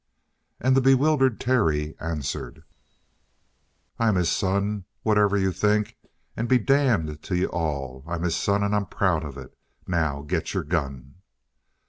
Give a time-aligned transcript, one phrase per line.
[0.59, 2.63] And the bewildered Terry answered:
[3.99, 4.85] "I'm his son.
[5.03, 5.95] Whatever you think,
[6.35, 8.03] and be damned to you all!
[8.07, 9.55] I'm his son and I'm proud of it.
[9.85, 11.17] Now get your gun!"